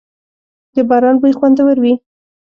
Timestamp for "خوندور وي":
1.39-1.93